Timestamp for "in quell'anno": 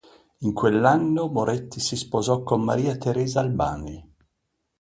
0.39-1.29